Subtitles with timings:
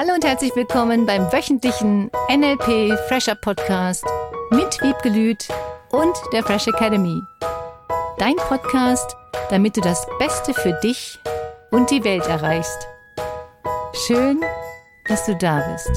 [0.00, 4.04] Hallo und herzlich willkommen beim wöchentlichen NLP Fresher Podcast
[4.52, 5.48] mit Wiebke Lüth
[5.90, 7.20] und der Fresh Academy.
[8.16, 9.16] Dein Podcast,
[9.50, 11.18] damit du das Beste für dich
[11.72, 12.86] und die Welt erreichst.
[14.06, 14.40] Schön,
[15.08, 15.90] dass du da bist.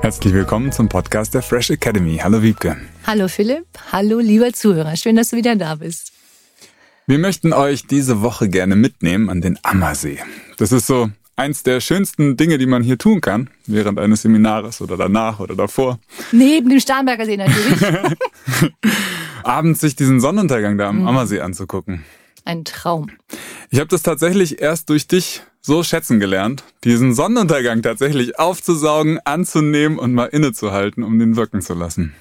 [0.00, 2.20] Herzlich willkommen zum Podcast der Fresh Academy.
[2.24, 2.74] Hallo Wiebke.
[3.06, 4.96] Hallo Philipp, hallo lieber Zuhörer.
[4.96, 6.14] Schön, dass du wieder da bist.
[7.08, 10.18] Wir möchten euch diese Woche gerne mitnehmen an den Ammersee.
[10.58, 14.82] Das ist so eins der schönsten Dinge, die man hier tun kann, während eines Seminares
[14.82, 16.00] oder danach oder davor.
[16.32, 17.80] Neben dem Starnberger See natürlich.
[19.42, 21.08] Abends sich diesen Sonnenuntergang da am mhm.
[21.08, 22.04] Ammersee anzugucken.
[22.44, 23.10] Ein Traum.
[23.70, 29.98] Ich habe das tatsächlich erst durch dich so schätzen gelernt, diesen Sonnenuntergang tatsächlich aufzusaugen, anzunehmen
[29.98, 32.14] und mal innezuhalten, um den wirken zu lassen.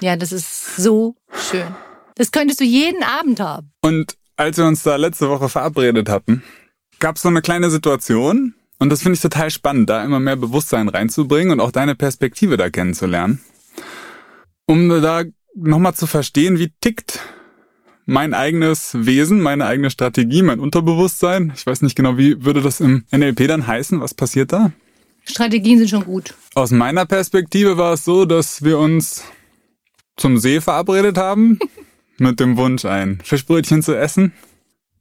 [0.00, 1.16] Ja, das ist so
[1.50, 1.66] schön.
[2.14, 3.72] Das könntest du jeden Abend haben.
[3.82, 6.42] Und als wir uns da letzte Woche verabredet hatten,
[6.98, 8.54] gab es so eine kleine Situation.
[8.80, 12.56] Und das finde ich total spannend, da immer mehr Bewusstsein reinzubringen und auch deine Perspektive
[12.56, 13.40] da kennenzulernen.
[14.66, 15.22] Um da
[15.54, 17.20] nochmal zu verstehen, wie tickt
[18.04, 21.52] mein eigenes Wesen, meine eigene Strategie, mein Unterbewusstsein.
[21.54, 24.00] Ich weiß nicht genau, wie würde das im NLP dann heißen?
[24.00, 24.72] Was passiert da?
[25.24, 26.34] Strategien sind schon gut.
[26.56, 29.22] Aus meiner Perspektive war es so, dass wir uns
[30.16, 31.60] zum See verabredet haben
[32.22, 34.32] mit dem Wunsch, ein Fischbrötchen zu essen.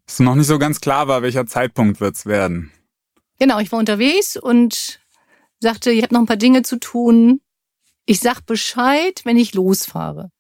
[0.06, 2.72] Es noch nicht so ganz klar war, welcher Zeitpunkt wird's werden.
[3.40, 5.00] Genau, ich war unterwegs und
[5.60, 7.42] sagte, ich habe noch ein paar Dinge zu tun.
[8.06, 10.32] Ich sag Bescheid, wenn ich losfahre.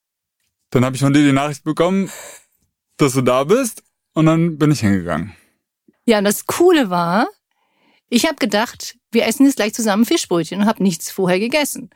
[0.71, 2.09] Dann habe ich von dir die Nachricht bekommen,
[2.97, 5.33] dass du da bist und dann bin ich hingegangen.
[6.05, 7.27] Ja, und das Coole war,
[8.09, 11.89] ich habe gedacht, wir essen jetzt gleich zusammen Fischbrötchen und habe nichts vorher gegessen.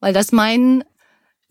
[0.00, 0.84] Weil das mein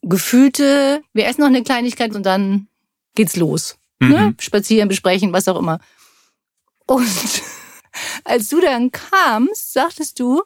[0.01, 2.68] gefühlte, wir essen noch eine Kleinigkeit und dann
[3.15, 3.77] geht's los.
[3.99, 4.07] Ne?
[4.07, 4.13] Mhm.
[4.13, 4.35] Ne?
[4.39, 5.79] Spazieren, besprechen, was auch immer.
[6.85, 7.07] Und
[8.23, 10.43] als du dann kamst, sagtest du,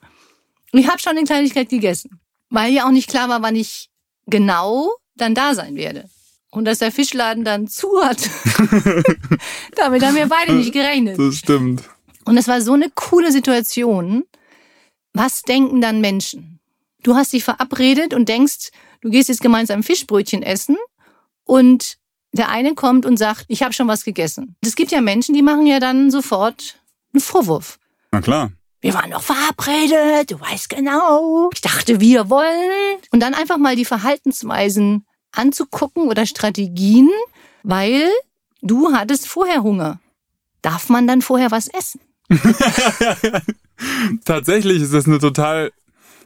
[0.71, 2.19] ich habe schon eine Kleinigkeit gegessen.
[2.49, 3.89] Weil ja auch nicht klar war, wann ich
[4.27, 6.09] genau dann da sein werde.
[6.49, 8.17] Und dass der Fischladen dann zu hat.
[9.75, 11.17] Damit haben wir beide nicht gerechnet.
[11.17, 11.83] Das stimmt.
[12.25, 14.23] Und es war so eine coole Situation.
[15.13, 16.59] Was denken dann Menschen?
[17.03, 18.71] Du hast dich verabredet und denkst,
[19.01, 20.77] du gehst jetzt gemeinsam Fischbrötchen essen
[21.43, 21.97] und
[22.33, 24.55] der eine kommt und sagt, ich habe schon was gegessen.
[24.61, 26.79] Es gibt ja Menschen, die machen ja dann sofort
[27.13, 27.79] einen Vorwurf.
[28.11, 28.51] Na klar.
[28.81, 31.49] Wir waren doch verabredet, du weißt genau.
[31.53, 32.97] Ich dachte, wir wollen.
[33.11, 37.09] Und dann einfach mal die Verhaltensweisen anzugucken oder Strategien,
[37.63, 38.09] weil
[38.61, 39.99] du hattest vorher Hunger.
[40.61, 42.01] Darf man dann vorher was essen?
[44.25, 45.71] Tatsächlich ist das eine total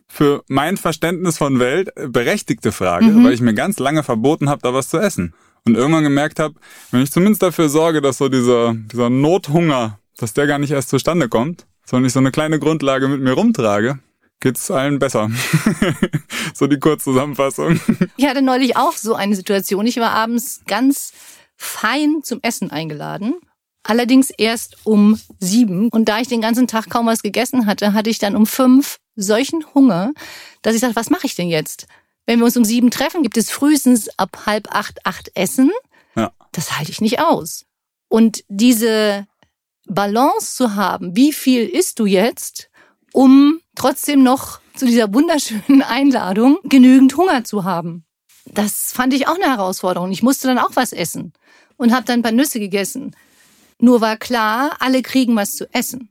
[0.08, 3.26] für mein Verständnis von Welt berechtigte Frage, mhm.
[3.26, 5.34] weil ich mir ganz lange verboten habe, da was zu essen.
[5.68, 6.56] Und irgendwann gemerkt habe,
[6.92, 10.90] wenn ich zumindest dafür sorge, dass so dieser, dieser Nothunger, dass der gar nicht erst
[10.90, 14.00] zustande kommt, sondern ich so eine kleine Grundlage mit mir rumtrage,
[14.40, 15.30] geht's allen besser.
[16.54, 17.80] so die Kurzzusammenfassung.
[18.16, 19.86] Ich hatte neulich auch so eine Situation.
[19.86, 21.12] Ich war abends ganz
[21.58, 23.36] fein zum Essen eingeladen.
[23.84, 25.90] Allerdings erst um sieben.
[25.90, 28.98] Und da ich den ganzen Tag kaum was gegessen hatte, hatte ich dann um fünf
[29.16, 30.14] solchen Hunger,
[30.62, 31.88] dass ich sagte, was mache ich denn jetzt?
[32.28, 35.72] Wenn wir uns um sieben treffen, gibt es frühestens ab halb acht, acht Essen.
[36.16, 36.32] Ja.
[36.52, 37.66] Das halte ich nicht aus.
[38.10, 39.26] Und diese
[39.88, 42.70] Balance zu haben, wie viel isst du jetzt,
[43.14, 48.06] um trotzdem noch zu dieser wunderschönen Einladung genügend Hunger zu haben.
[48.46, 50.12] Das fand ich auch eine Herausforderung.
[50.12, 51.32] Ich musste dann auch was essen
[51.78, 53.16] und habe dann ein paar Nüsse gegessen.
[53.80, 56.10] Nur war klar, alle kriegen was zu essen.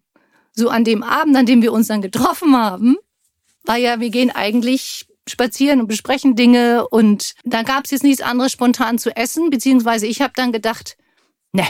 [0.55, 2.97] So an dem Abend, an dem wir uns dann getroffen haben,
[3.65, 8.23] war ja, wir gehen eigentlich spazieren und besprechen Dinge und da gab es jetzt nichts
[8.23, 10.97] anderes spontan zu essen, beziehungsweise ich habe dann gedacht,
[11.53, 11.67] ne.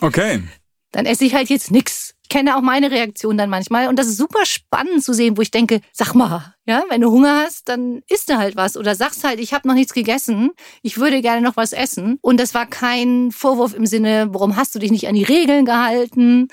[0.00, 0.42] Okay.
[0.92, 2.14] Dann esse ich halt jetzt nix.
[2.22, 5.42] Ich kenne auch meine Reaktion dann manchmal und das ist super spannend zu sehen, wo
[5.42, 8.96] ich denke, sag mal, ja, wenn du Hunger hast, dann isst du halt was oder
[8.96, 10.50] sagst halt, ich habe noch nichts gegessen,
[10.82, 14.74] ich würde gerne noch was essen und das war kein Vorwurf im Sinne, warum hast
[14.74, 16.48] du dich nicht an die Regeln gehalten,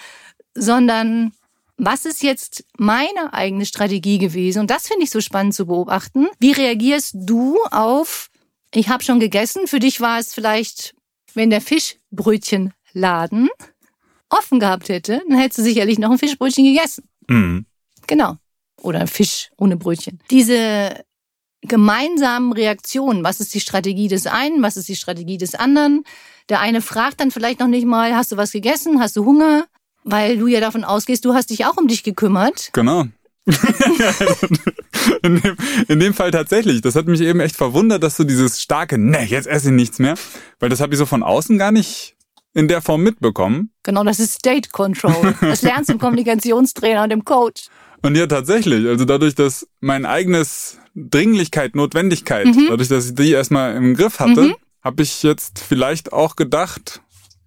[0.53, 1.31] sondern
[1.77, 4.59] was ist jetzt meine eigene Strategie gewesen?
[4.59, 6.27] Und das finde ich so spannend zu beobachten.
[6.39, 8.29] Wie reagierst du auf,
[8.73, 10.95] ich habe schon gegessen, für dich war es vielleicht,
[11.33, 13.49] wenn der Fischbrötchenladen
[14.29, 17.07] offen gehabt hätte, dann hättest du sicherlich noch ein Fischbrötchen gegessen.
[17.27, 17.65] Mhm.
[18.07, 18.37] Genau.
[18.81, 20.19] Oder Fisch ohne Brötchen.
[20.29, 21.03] Diese
[21.61, 26.03] gemeinsamen Reaktionen, was ist die Strategie des einen, was ist die Strategie des anderen?
[26.49, 29.65] Der eine fragt dann vielleicht noch nicht mal, hast du was gegessen, hast du Hunger?
[30.03, 32.69] Weil du ja davon ausgehst, du hast dich auch um dich gekümmert.
[32.73, 33.05] Genau.
[35.23, 35.57] in, dem,
[35.87, 36.81] in dem Fall tatsächlich.
[36.81, 39.99] Das hat mich eben echt verwundert, dass du dieses starke, ne, jetzt esse ich nichts
[39.99, 40.15] mehr.
[40.59, 42.15] Weil das habe ich so von außen gar nicht
[42.53, 43.71] in der Form mitbekommen.
[43.83, 45.33] Genau, das ist State Control.
[45.41, 47.67] Das lernst du im Kommunikationstrainer und im Coach.
[48.01, 48.87] Und ja, tatsächlich.
[48.87, 52.67] Also dadurch, dass mein eigenes Dringlichkeit, Notwendigkeit, Mhm.
[52.69, 54.55] dadurch, dass ich die erstmal im Griff hatte, Mhm.
[54.83, 57.01] habe ich jetzt vielleicht auch gedacht,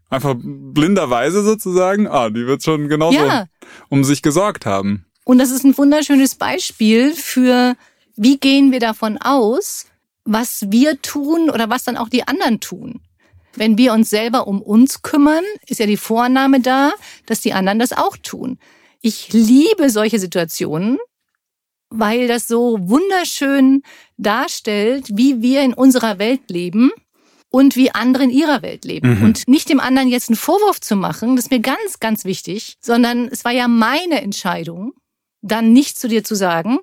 [0.08, 3.46] einfach blinderweise sozusagen, ah, die wird schon genauso Ja.
[3.88, 5.04] um sich gesorgt haben.
[5.24, 7.74] Und das ist ein wunderschönes Beispiel für,
[8.16, 9.86] wie gehen wir davon aus,
[10.24, 13.00] was wir tun oder was dann auch die anderen tun.
[13.54, 16.92] Wenn wir uns selber um uns kümmern, ist ja die Vorannahme da,
[17.26, 18.58] dass die anderen das auch tun.
[19.00, 20.98] Ich liebe solche Situationen,
[21.88, 23.82] weil das so wunderschön
[24.18, 26.90] darstellt, wie wir in unserer Welt leben
[27.50, 29.18] und wie andere in ihrer Welt leben.
[29.18, 29.24] Mhm.
[29.24, 32.76] Und nicht dem anderen jetzt einen Vorwurf zu machen, das ist mir ganz, ganz wichtig,
[32.80, 34.92] sondern es war ja meine Entscheidung,
[35.42, 36.78] dann nicht zu dir zu sagen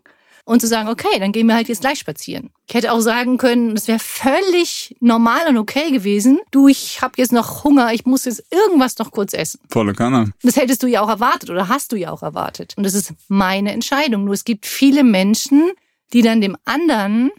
[0.46, 2.52] und zu sagen, okay, dann gehen wir halt jetzt gleich spazieren.
[2.68, 6.40] Ich hätte auch sagen können, das wäre völlig normal und okay gewesen.
[6.52, 9.60] Du, ich habe jetzt noch Hunger, ich muss jetzt irgendwas noch kurz essen.
[9.70, 10.34] Volle Kanne.
[10.42, 12.74] Das hättest du ja auch erwartet oder hast du ja auch erwartet.
[12.78, 14.26] Und das ist meine Entscheidung.
[14.26, 15.72] Nur es gibt viele Menschen,
[16.12, 17.32] die dann dem anderen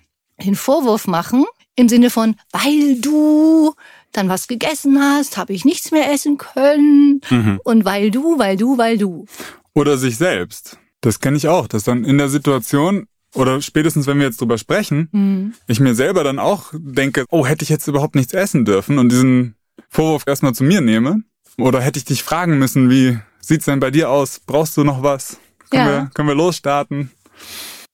[0.42, 1.44] den Vorwurf machen,
[1.76, 3.74] im Sinne von, weil du
[4.12, 7.20] dann was gegessen hast, habe ich nichts mehr essen können.
[7.30, 7.60] Mhm.
[7.64, 9.26] Und weil du, weil du, weil du.
[9.74, 10.78] Oder sich selbst.
[11.00, 14.58] Das kenne ich auch, dass dann in der Situation oder spätestens, wenn wir jetzt drüber
[14.58, 15.54] sprechen, Mhm.
[15.66, 19.10] ich mir selber dann auch denke, oh, hätte ich jetzt überhaupt nichts essen dürfen und
[19.10, 19.56] diesen
[19.88, 21.22] Vorwurf erstmal zu mir nehme?
[21.58, 24.40] Oder hätte ich dich fragen müssen, wie sieht's denn bei dir aus?
[24.46, 25.38] Brauchst du noch was?
[25.70, 26.02] Können, Ja.
[26.04, 27.10] wir, können wir losstarten?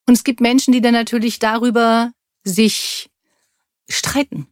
[0.06, 2.11] Und es gibt Menschen, die dann natürlich darüber
[2.44, 3.09] sich
[3.90, 4.46] streiten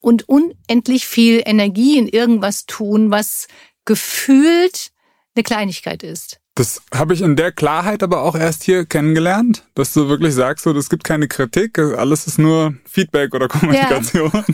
[0.00, 3.48] und unendlich viel Energie in irgendwas tun, was
[3.84, 4.90] gefühlt
[5.34, 6.40] eine Kleinigkeit ist.
[6.56, 10.64] Das habe ich in der Klarheit aber auch erst hier kennengelernt, dass du wirklich sagst,
[10.64, 14.30] so, es gibt keine Kritik, alles ist nur Feedback oder Kommunikation.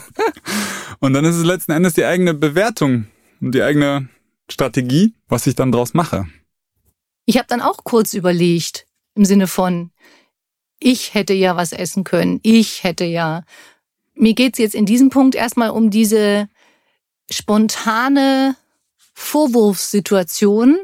[1.00, 3.06] Und dann ist es letzten Endes die eigene Bewertung
[3.40, 4.08] und die eigene
[4.50, 6.26] Strategie, was ich dann draus mache.
[7.24, 9.92] Ich habe dann auch kurz überlegt, im Sinne von,
[10.78, 13.44] ich hätte ja was essen können, ich hätte ja.
[14.14, 16.48] Mir geht's jetzt in diesem Punkt erstmal um diese
[17.30, 18.56] spontane
[19.14, 20.78] Vorwurfssituation,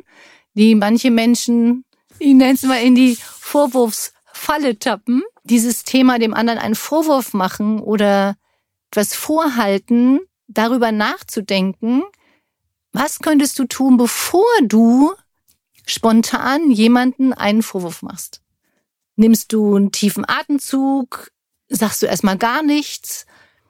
[0.54, 1.84] die manche Menschen,
[2.18, 5.22] ich nenne es mal, in die Vorwurfsfalle tappen.
[5.44, 8.36] Dieses Thema dem anderen einen Vorwurf machen oder
[8.90, 12.02] etwas vorhalten, darüber nachzudenken,
[12.92, 15.12] was könntest du tun, bevor du
[15.84, 18.42] spontan jemanden einen Vorwurf machst?
[19.16, 21.30] Nimmst du einen tiefen Atemzug?
[21.68, 23.26] Sagst du erstmal gar nichts?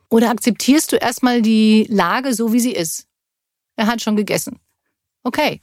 [0.09, 3.07] Oder akzeptierst du erstmal die Lage so, wie sie ist?
[3.77, 4.59] Er hat schon gegessen.
[5.23, 5.63] Okay.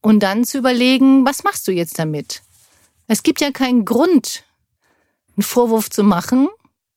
[0.00, 2.42] Und dann zu überlegen, was machst du jetzt damit?
[3.06, 4.44] Es gibt ja keinen Grund,
[5.36, 6.48] einen Vorwurf zu machen,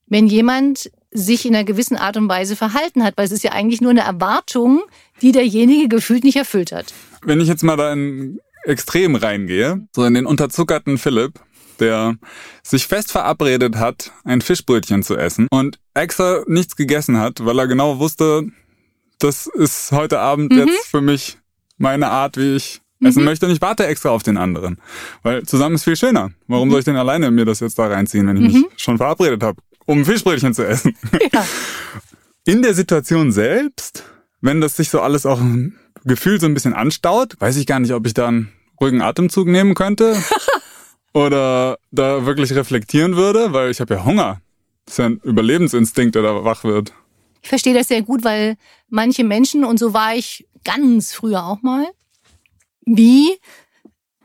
[0.06, 3.52] wenn jemand sich in einer gewissen Art und Weise verhalten hat, weil es ist ja
[3.52, 4.84] eigentlich nur eine Erwartung,
[5.22, 6.94] die derjenige gefühlt nicht erfüllt hat.
[7.24, 11.40] Wenn ich jetzt mal da in Extrem reingehe, so in den unterzuckerten Philipp,
[11.80, 12.16] der
[12.64, 17.68] sich fest verabredet hat, ein Fischbrötchen zu essen und extra nichts gegessen hat, weil er
[17.68, 18.44] genau wusste,
[19.20, 20.60] das ist heute Abend Mhm.
[20.60, 21.38] jetzt für mich
[21.78, 24.80] meine Art, wie ich essen möchte und ich warte extra auf den anderen.
[25.24, 26.32] Weil zusammen ist viel schöner.
[26.48, 29.44] Warum soll ich denn alleine mir das jetzt da reinziehen, wenn ich mich schon verabredet
[29.44, 30.96] habe, um ein Fischbrötchen zu essen?
[31.34, 31.46] Ja.
[32.46, 34.04] In der Situation selbst,
[34.42, 35.40] wenn das sich so alles auch
[36.06, 38.52] gefühlt so ein bisschen anstaut, weiß ich gar nicht, ob ich da einen
[38.82, 40.16] ruhigen Atemzug nehmen könnte
[41.14, 44.42] oder da wirklich reflektieren würde, weil ich habe ja Hunger.
[44.86, 46.94] Das ist ja ein Überlebensinstinkt, der da wach wird.
[47.42, 48.56] Ich verstehe das sehr gut, weil
[48.90, 51.86] manche Menschen, und so war ich ganz früher auch mal,
[52.86, 53.38] wie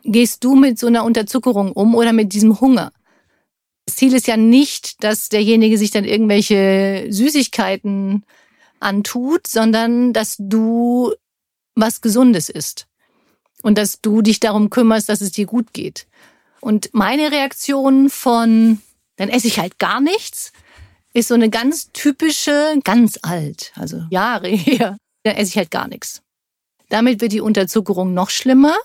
[0.03, 2.91] gehst du mit so einer Unterzuckerung um oder mit diesem Hunger?
[3.85, 8.23] Das Ziel ist ja nicht, dass derjenige sich dann irgendwelche Süßigkeiten
[8.79, 11.13] antut, sondern dass du
[11.75, 12.87] was Gesundes isst
[13.63, 16.07] und dass du dich darum kümmerst, dass es dir gut geht.
[16.61, 18.81] Und meine Reaktion von,
[19.15, 20.51] dann esse ich halt gar nichts,
[21.13, 25.87] ist so eine ganz typische, ganz alt, also Jahre her, dann esse ich halt gar
[25.87, 26.21] nichts.
[26.89, 28.75] Damit wird die Unterzuckerung noch schlimmer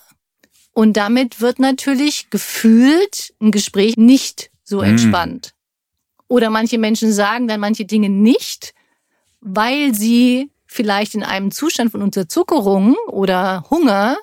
[0.73, 5.53] und damit wird natürlich gefühlt ein Gespräch nicht so entspannt.
[6.27, 8.73] Oder manche Menschen sagen dann manche Dinge nicht,
[9.41, 14.17] weil sie vielleicht in einem Zustand von Unterzuckerung oder Hunger,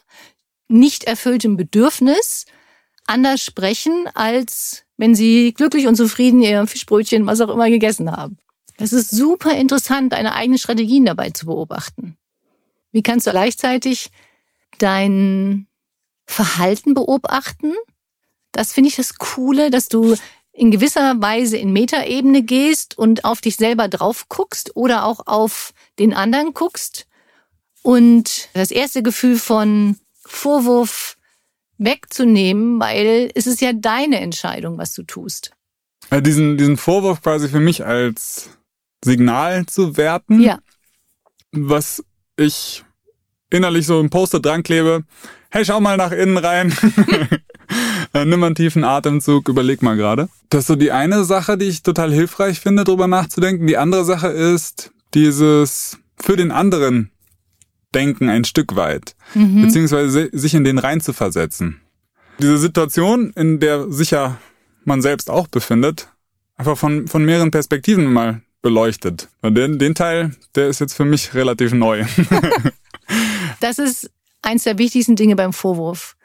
[0.68, 2.46] nicht erfülltem Bedürfnis,
[3.06, 8.38] anders sprechen, als wenn sie glücklich und zufrieden ihr Fischbrötchen, was auch immer, gegessen haben.
[8.78, 12.16] Es ist super interessant, deine eigenen Strategien dabei zu beobachten.
[12.90, 14.10] Wie kannst du gleichzeitig
[14.78, 15.66] dein
[16.26, 17.74] Verhalten beobachten?
[18.52, 20.16] Das finde ich das Coole, dass du
[20.52, 25.72] in gewisser Weise in Metaebene gehst und auf dich selber drauf guckst oder auch auf
[25.98, 27.06] den anderen guckst
[27.82, 31.16] und das erste Gefühl von Vorwurf
[31.84, 35.52] wegzunehmen, weil es ist ja deine Entscheidung, was du tust.
[36.10, 38.50] Ja, diesen, diesen Vorwurf quasi für mich als
[39.04, 40.40] Signal zu werten.
[40.40, 40.58] Ja.
[41.52, 42.04] Was
[42.36, 42.84] ich
[43.50, 45.04] innerlich so im Poster dran klebe.
[45.50, 46.74] Hey, schau mal nach innen rein.
[48.14, 50.28] Nimm mal einen tiefen Atemzug, überleg mal gerade.
[50.50, 53.66] Das ist so die eine Sache, die ich total hilfreich finde, drüber nachzudenken.
[53.66, 57.10] Die andere Sache ist dieses für den anderen
[57.94, 59.62] Denken ein Stück weit, mhm.
[59.62, 61.80] beziehungsweise sich in den rein zu versetzen.
[62.38, 64.38] Diese Situation, in der sicher
[64.84, 66.08] man selbst auch befindet,
[66.56, 69.28] einfach von, von mehreren Perspektiven mal beleuchtet.
[69.42, 72.04] Und den, den Teil, der ist jetzt für mich relativ neu.
[73.60, 76.16] das ist eins der wichtigsten Dinge beim Vorwurf.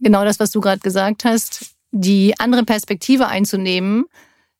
[0.00, 4.06] Genau das, was du gerade gesagt hast, die andere Perspektive einzunehmen.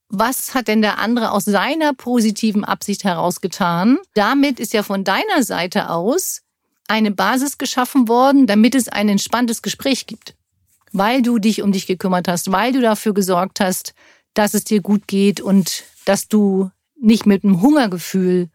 [0.08, 3.98] Was hat denn der andere aus seiner positiven Absicht heraus getan?
[4.14, 6.42] Damit ist ja von deiner Seite aus
[6.88, 10.34] eine Basis geschaffen worden, damit es ein entspanntes Gespräch gibt.
[10.92, 13.94] Weil du dich um dich gekümmert hast, weil du dafür gesorgt hast,
[14.34, 16.70] dass es dir gut geht und dass du
[17.00, 18.48] nicht mit einem Hungergefühl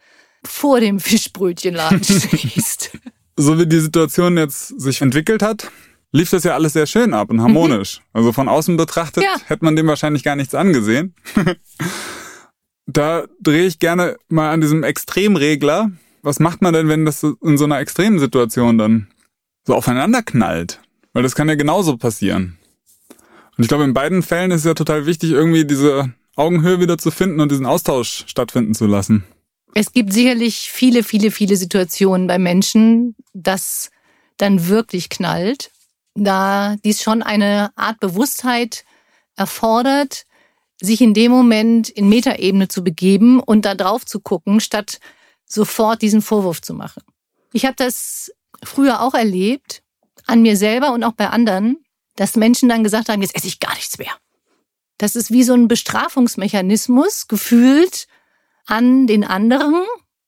[0.43, 2.91] vor dem Fischbrötchenladen stehst.
[3.35, 5.69] so wie die Situation jetzt sich entwickelt hat,
[6.11, 7.99] lief das ja alles sehr schön ab und harmonisch.
[7.99, 8.05] Mhm.
[8.13, 9.35] Also von außen betrachtet ja.
[9.45, 11.15] hätte man dem wahrscheinlich gar nichts angesehen.
[12.85, 15.91] da drehe ich gerne mal an diesem Extremregler.
[16.21, 19.07] Was macht man denn, wenn das in so einer extremen Situation dann
[19.65, 20.81] so aufeinander knallt?
[21.13, 22.57] Weil das kann ja genauso passieren.
[23.57, 26.97] Und ich glaube, in beiden Fällen ist es ja total wichtig, irgendwie diese Augenhöhe wieder
[26.97, 29.23] zu finden und diesen Austausch stattfinden zu lassen.
[29.73, 33.89] Es gibt sicherlich viele, viele, viele Situationen bei Menschen, dass
[34.37, 35.71] dann wirklich knallt,
[36.15, 38.85] da dies schon eine Art Bewusstheit
[39.35, 40.25] erfordert,
[40.81, 44.99] sich in dem Moment in Metaebene zu begeben und da drauf zu gucken, statt
[45.45, 47.03] sofort diesen Vorwurf zu machen.
[47.53, 48.31] Ich habe das
[48.63, 49.83] früher auch erlebt,
[50.25, 51.77] an mir selber und auch bei anderen,
[52.15, 54.13] dass Menschen dann gesagt haben, jetzt esse ich gar nichts mehr.
[54.97, 58.07] Das ist wie so ein Bestrafungsmechanismus gefühlt
[58.65, 59.85] an den anderen.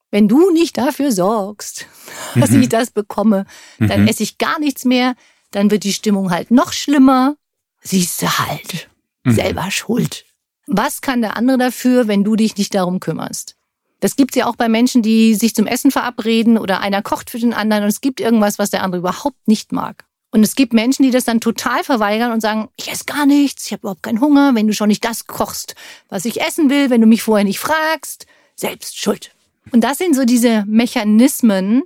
[0.10, 1.86] Wenn du nicht dafür sorgst,
[2.36, 2.64] dass mhm.
[2.64, 3.46] ich das bekomme,
[3.80, 4.08] dann mhm.
[4.08, 5.16] esse ich gar nichts mehr.
[5.54, 7.36] Dann wird die Stimmung halt noch schlimmer.
[7.82, 8.90] Siehst du halt.
[9.24, 9.32] Mhm.
[9.32, 10.26] Selber schuld.
[10.68, 13.56] Was kann der andere dafür, wenn du dich nicht darum kümmerst?
[14.00, 17.40] Das gibt's ja auch bei Menschen, die sich zum Essen verabreden oder einer kocht für
[17.40, 20.06] den anderen und es gibt irgendwas, was der andere überhaupt nicht mag.
[20.32, 23.68] Und es gibt Menschen, die das dann total verweigern und sagen, ich esse gar nichts,
[23.68, 25.76] ich habe überhaupt keinen Hunger, wenn du schon nicht das kochst,
[26.10, 29.32] was ich essen will, wenn du mich vorher nicht fragst, selbst schuld.
[29.72, 31.84] Und das sind so diese Mechanismen,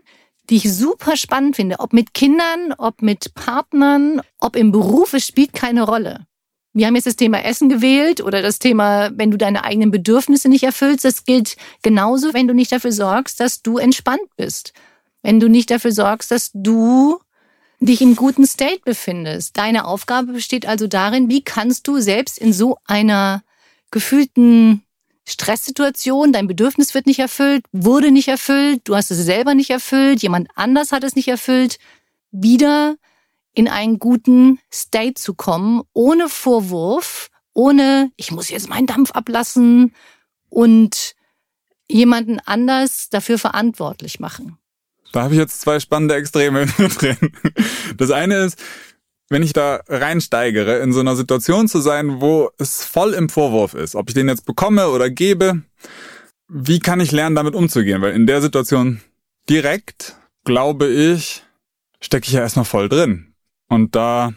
[0.50, 5.28] die ich super spannend finde, ob mit Kindern, ob mit Partnern, ob im Beruf, es
[5.28, 6.26] spielt keine Rolle.
[6.74, 10.48] Wir haben jetzt das Thema Essen gewählt oder das Thema, wenn du deine eigenen Bedürfnisse
[10.48, 11.06] nicht erfüllst.
[11.06, 14.74] Das gilt genauso, wenn du nicht dafür sorgst, dass du entspannt bist.
[15.24, 17.20] Wenn du nicht dafür sorgst, dass du
[17.80, 19.58] dich im guten State befindest.
[19.58, 23.42] Deine Aufgabe besteht also darin, wie kannst du selbst in so einer
[23.90, 24.84] gefühlten
[25.48, 30.22] Stresssituation, dein Bedürfnis wird nicht erfüllt, wurde nicht erfüllt, du hast es selber nicht erfüllt,
[30.22, 31.78] jemand anders hat es nicht erfüllt,
[32.32, 32.98] wieder
[33.54, 39.96] in einen guten State zu kommen, ohne Vorwurf, ohne, ich muss jetzt meinen Dampf ablassen
[40.50, 41.16] und
[41.88, 44.58] jemanden anders dafür verantwortlich machen.
[45.14, 46.66] Da habe ich jetzt zwei spannende Extreme
[47.00, 47.32] drin.
[47.96, 48.60] Das eine ist,
[49.30, 53.74] wenn ich da reinsteigere, in so einer Situation zu sein, wo es voll im Vorwurf
[53.74, 55.64] ist, ob ich den jetzt bekomme oder gebe,
[56.48, 58.02] wie kann ich lernen, damit umzugehen?
[58.02, 59.02] Weil in der Situation
[59.50, 60.16] direkt,
[60.46, 61.44] glaube ich,
[62.00, 63.34] stecke ich ja erstmal voll drin.
[63.68, 64.34] Und da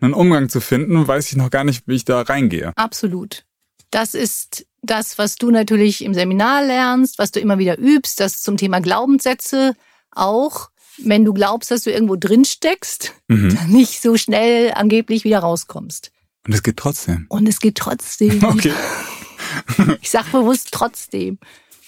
[0.00, 2.72] einen Umgang zu finden, weiß ich noch gar nicht, wie ich da reingehe.
[2.74, 3.44] Absolut.
[3.90, 8.42] Das ist das, was du natürlich im Seminar lernst, was du immer wieder übst, das
[8.42, 9.74] zum Thema Glaubenssätze
[10.10, 13.58] auch, wenn du glaubst, dass du irgendwo drin steckst, mhm.
[13.68, 16.12] nicht so schnell angeblich wieder rauskommst.
[16.46, 17.26] Und es geht trotzdem.
[17.28, 18.42] Und es geht trotzdem.
[18.42, 18.72] Okay.
[20.00, 21.38] ich sage bewusst trotzdem.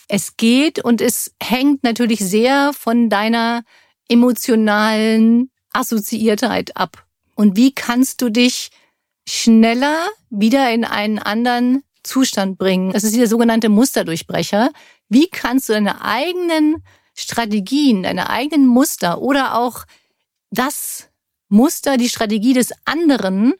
[0.09, 3.63] Es geht und es hängt natürlich sehr von deiner
[4.09, 7.07] emotionalen Assoziiertheit ab.
[7.35, 8.71] Und wie kannst du dich
[9.27, 12.93] schneller wieder in einen anderen Zustand bringen?
[12.93, 14.71] Das ist dieser sogenannte Musterdurchbrecher.
[15.09, 16.83] Wie kannst du deine eigenen
[17.15, 19.85] Strategien, deine eigenen Muster oder auch
[20.51, 21.09] das
[21.49, 23.55] Muster, die Strategie des anderen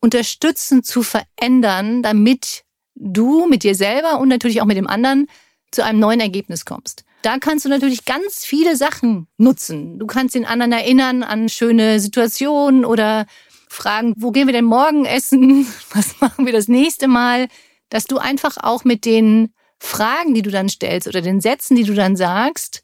[0.00, 5.26] unterstützen zu verändern, damit du mit dir selber und natürlich auch mit dem anderen
[5.70, 7.04] zu einem neuen Ergebnis kommst.
[7.22, 9.98] Da kannst du natürlich ganz viele Sachen nutzen.
[9.98, 13.26] Du kannst den anderen erinnern an schöne Situationen oder
[13.68, 15.66] fragen, wo gehen wir denn morgen essen?
[15.92, 17.48] Was machen wir das nächste Mal?
[17.90, 21.84] Dass du einfach auch mit den Fragen, die du dann stellst oder den Sätzen, die
[21.84, 22.82] du dann sagst,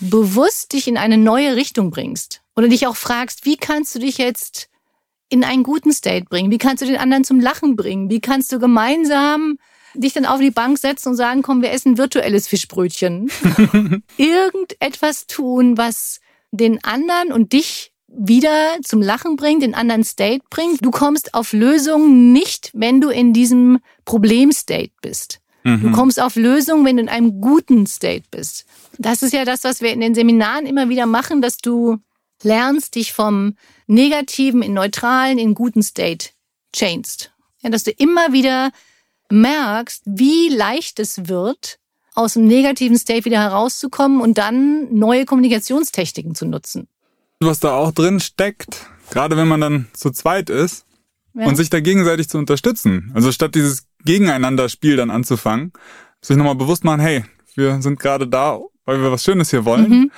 [0.00, 4.18] bewusst dich in eine neue Richtung bringst oder dich auch fragst, wie kannst du dich
[4.18, 4.68] jetzt
[5.28, 6.50] in einen guten State bringen?
[6.50, 8.10] Wie kannst du den anderen zum Lachen bringen?
[8.10, 9.58] Wie kannst du gemeinsam
[9.94, 13.30] dich dann auf die Bank setzen und sagen, komm, wir essen virtuelles Fischbrötchen?
[14.16, 20.84] Irgendetwas tun, was den anderen und dich wieder zum Lachen bringt, den anderen State bringt.
[20.84, 25.40] Du kommst auf Lösungen nicht, wenn du in diesem Problem-State bist.
[25.64, 25.82] Mhm.
[25.82, 28.66] Du kommst auf Lösungen, wenn du in einem guten State bist.
[28.98, 31.98] Das ist ja das, was wir in den Seminaren immer wieder machen, dass du
[32.42, 36.30] lernst, dich vom negativen in neutralen, in guten State
[36.74, 37.32] changest.
[37.60, 38.70] Ja, dass du immer wieder
[39.30, 41.78] merkst, wie leicht es wird,
[42.14, 46.88] aus dem negativen State wieder herauszukommen und dann neue Kommunikationstechniken zu nutzen.
[47.40, 50.84] Was da auch drin steckt, gerade wenn man dann zu zweit ist
[51.34, 51.46] ja.
[51.46, 53.10] und sich da gegenseitig zu unterstützen.
[53.14, 55.72] Also statt dieses Gegeneinander-Spiel dann anzufangen,
[56.20, 59.88] sich nochmal bewusst machen, hey, wir sind gerade da, weil wir was Schönes hier wollen.
[59.88, 60.10] Mhm.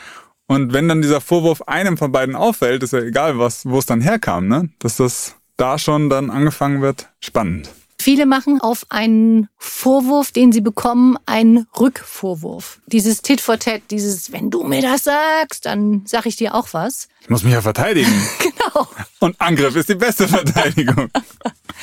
[0.47, 3.87] Und wenn dann dieser Vorwurf einem von beiden auffällt, ist ja egal, was, wo es
[3.87, 4.69] dann herkam, ne?
[4.81, 7.71] Dass das da schon dann angefangen wird, spannend.
[8.03, 12.81] Viele machen auf einen Vorwurf, den sie bekommen, einen Rückvorwurf.
[12.87, 16.67] Dieses Tit for Tat, dieses, wenn du mir das sagst, dann sag ich dir auch
[16.73, 17.07] was.
[17.21, 18.11] Ich muss mich ja verteidigen.
[18.41, 18.89] genau.
[19.21, 21.11] Und Angriff ist die beste Verteidigung.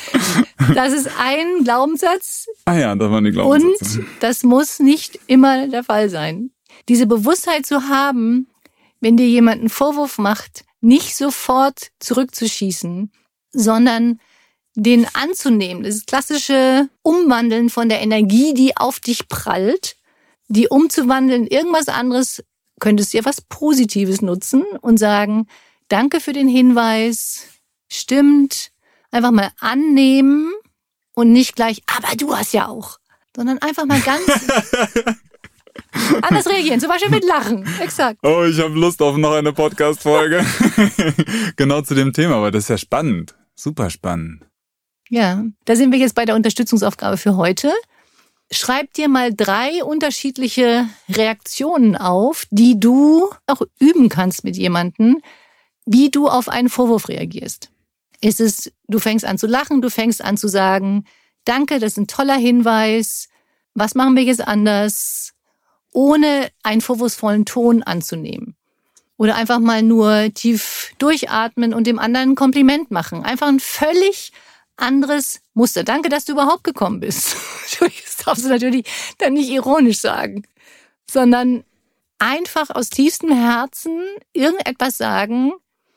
[0.74, 2.48] das ist ein Glaubenssatz.
[2.66, 4.00] Ah ja, das waren die Glaubenssätze.
[4.00, 6.50] Und das muss nicht immer der Fall sein.
[6.90, 8.46] Diese Bewusstheit zu haben,
[9.00, 13.10] wenn dir jemand einen Vorwurf macht, nicht sofort zurückzuschießen,
[13.52, 14.20] sondern
[14.74, 15.82] den anzunehmen.
[15.82, 19.96] Das klassische Umwandeln von der Energie, die auf dich prallt,
[20.48, 22.42] die umzuwandeln in irgendwas anderes,
[22.80, 25.46] könntest du ja was Positives nutzen und sagen,
[25.88, 27.46] danke für den Hinweis,
[27.90, 28.70] stimmt,
[29.10, 30.52] einfach mal annehmen
[31.14, 32.98] und nicht gleich, aber du hast ja auch,
[33.36, 34.22] sondern einfach mal ganz
[36.22, 37.66] Anders reagieren, zum Beispiel mit Lachen.
[37.80, 38.18] Exakt.
[38.22, 40.44] Oh, ich habe Lust auf noch eine Podcast-Folge.
[41.56, 43.34] genau zu dem Thema, aber das ist ja spannend.
[43.54, 44.49] Super spannend.
[45.10, 47.70] Ja, da sind wir jetzt bei der Unterstützungsaufgabe für heute.
[48.50, 55.20] Schreib dir mal drei unterschiedliche Reaktionen auf, die du auch üben kannst mit jemandem,
[55.84, 57.70] wie du auf einen Vorwurf reagierst.
[58.22, 61.04] Ist es, du fängst an zu lachen, du fängst an zu sagen,
[61.44, 63.28] danke, das ist ein toller Hinweis,
[63.74, 65.34] was machen wir jetzt anders?
[65.92, 68.56] ohne einen vorwurfsvollen Ton anzunehmen.
[69.16, 73.22] Oder einfach mal nur tief durchatmen und dem anderen ein Kompliment machen.
[73.22, 74.32] Einfach ein völlig
[74.80, 75.84] anderes Muster.
[75.84, 77.36] Danke, dass du überhaupt gekommen bist.
[77.80, 78.84] Das darfst du natürlich
[79.16, 80.42] dann nicht ironisch sagen,
[81.10, 81.64] sondern
[82.18, 83.98] einfach aus tiefstem Herzen
[84.34, 85.52] irgendetwas sagen,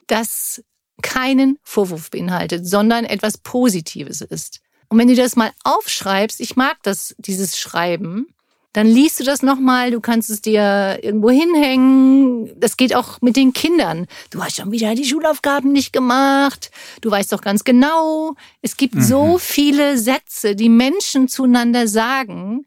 [0.08, 0.64] das
[1.02, 4.62] keinen Vorwurf beinhaltet, sondern etwas Positives ist.
[4.88, 8.28] Und wenn du das mal aufschreibst, ich mag das, dieses Schreiben,
[8.74, 12.60] dann liest du das nochmal, du kannst es dir irgendwo hinhängen.
[12.60, 14.08] Das geht auch mit den Kindern.
[14.32, 16.72] Du hast schon wieder die Schulaufgaben nicht gemacht.
[17.02, 18.34] Du weißt doch ganz genau.
[18.64, 19.04] Es gibt mhm.
[19.04, 22.66] so viele Sätze, die Menschen zueinander sagen,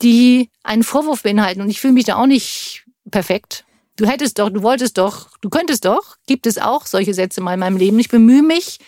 [0.00, 1.60] die einen Vorwurf beinhalten.
[1.60, 3.64] Und ich fühle mich da auch nicht perfekt.
[3.96, 6.18] Du hättest doch, du wolltest doch, du könntest doch.
[6.28, 7.98] Gibt es auch solche Sätze mal in meinem Leben.
[7.98, 8.78] Ich bemühe mich,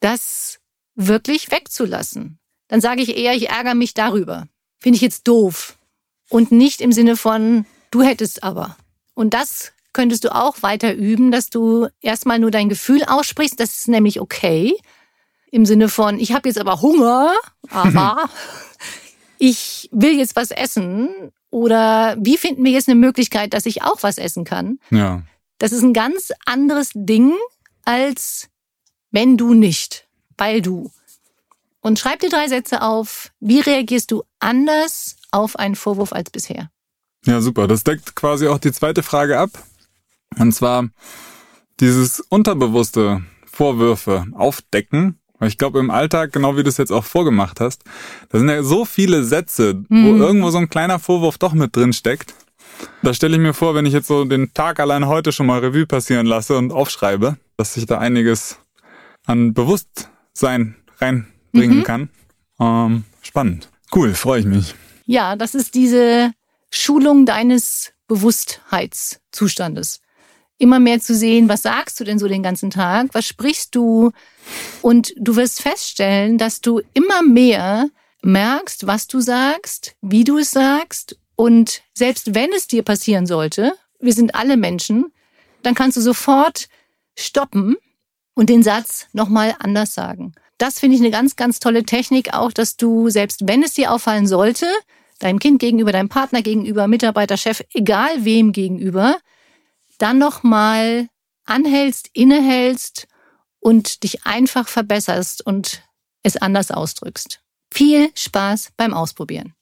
[0.00, 0.60] das
[0.94, 2.38] wirklich wegzulassen.
[2.68, 4.46] Dann sage ich eher, ich ärgere mich darüber
[4.80, 5.76] finde ich jetzt doof.
[6.28, 8.76] Und nicht im Sinne von, du hättest aber.
[9.14, 13.58] Und das könntest du auch weiter üben, dass du erstmal nur dein Gefühl aussprichst.
[13.58, 14.74] Das ist nämlich okay.
[15.50, 17.34] Im Sinne von, ich habe jetzt aber Hunger,
[17.70, 18.30] aber
[19.38, 21.32] ich will jetzt was essen.
[21.50, 24.78] Oder wie finden wir jetzt eine Möglichkeit, dass ich auch was essen kann?
[24.90, 25.22] Ja.
[25.58, 27.34] Das ist ein ganz anderes Ding
[27.84, 28.48] als
[29.10, 30.90] wenn du nicht, weil du.
[31.80, 33.30] Und schreib dir drei Sätze auf.
[33.40, 36.70] Wie reagierst du anders auf einen Vorwurf als bisher?
[37.24, 37.66] Ja, super.
[37.68, 39.50] Das deckt quasi auch die zweite Frage ab.
[40.38, 40.88] Und zwar
[41.80, 45.18] dieses unterbewusste Vorwürfe aufdecken.
[45.38, 47.82] Weil ich glaube, im Alltag, genau wie du es jetzt auch vorgemacht hast,
[48.28, 50.04] da sind ja so viele Sätze, mhm.
[50.04, 52.34] wo irgendwo so ein kleiner Vorwurf doch mit drin steckt.
[53.02, 55.60] Da stelle ich mir vor, wenn ich jetzt so den Tag allein heute schon mal
[55.60, 58.58] Revue passieren lasse und aufschreibe, dass sich da einiges
[59.24, 61.84] an Bewusstsein rein bringen mhm.
[61.84, 62.08] kann.
[62.60, 63.68] Ähm, spannend.
[63.94, 64.74] Cool, freue ich mich.
[65.06, 66.32] Ja, das ist diese
[66.70, 70.00] Schulung deines Bewusstheitszustandes.
[70.58, 73.08] Immer mehr zu sehen, was sagst du denn so den ganzen Tag?
[73.12, 74.12] Was sprichst du?
[74.82, 77.88] Und du wirst feststellen, dass du immer mehr
[78.22, 81.18] merkst, was du sagst, wie du es sagst.
[81.34, 85.12] Und selbst wenn es dir passieren sollte, wir sind alle Menschen,
[85.62, 86.68] dann kannst du sofort
[87.18, 87.76] stoppen
[88.34, 92.52] und den Satz nochmal anders sagen das finde ich eine ganz, ganz tolle Technik auch,
[92.52, 94.66] dass du, selbst wenn es dir auffallen sollte,
[95.18, 99.16] deinem Kind gegenüber, deinem Partner gegenüber, Mitarbeiter, Chef, egal wem gegenüber,
[99.98, 101.08] dann nochmal
[101.44, 103.08] anhältst, innehältst
[103.58, 105.82] und dich einfach verbesserst und
[106.22, 107.40] es anders ausdrückst.
[107.72, 109.54] Viel Spaß beim Ausprobieren.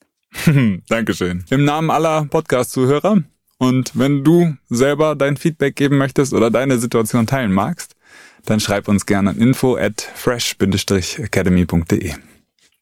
[0.89, 1.45] Dankeschön.
[1.51, 3.23] Im Namen aller Podcast-Zuhörer
[3.59, 7.95] und wenn du selber dein Feedback geben möchtest oder deine Situation teilen magst,
[8.49, 12.15] dann schreib uns gerne an info at fresh-academy.de.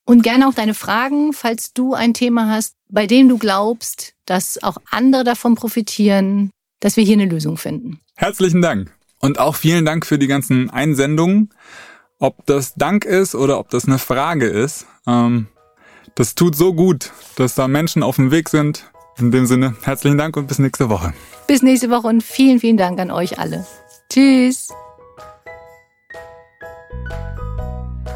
[0.05, 4.63] Und gerne auch deine Fragen, falls du ein Thema hast, bei dem du glaubst, dass
[4.63, 7.99] auch andere davon profitieren, dass wir hier eine Lösung finden.
[8.15, 8.93] Herzlichen Dank.
[9.21, 11.51] Und auch vielen Dank für die ganzen Einsendungen.
[12.19, 15.49] Ob das Dank ist oder ob das eine Frage ist, ähm,
[16.15, 18.91] das tut so gut, dass da Menschen auf dem Weg sind.
[19.19, 21.15] In dem Sinne, herzlichen Dank und bis nächste Woche.
[21.49, 23.67] Bis nächste Woche und vielen, vielen Dank an euch alle.
[24.09, 24.69] Tschüss.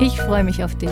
[0.00, 0.90] Ich freue mich auf dich.